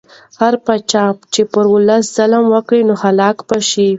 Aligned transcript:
هر 0.41 0.53
پاچا 0.65 1.05
چې 1.33 1.41
پر 1.51 1.65
ولس 1.73 2.05
ظلم 2.17 2.43
وکړي 2.53 2.81
نو 2.89 2.93
هلاک 3.03 3.37
به 3.47 3.57
شي. 3.69 3.87